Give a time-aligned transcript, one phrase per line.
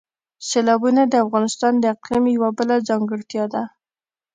[0.49, 3.63] سیلابونه د افغانستان د اقلیم یوه بله ځانګړتیا ده.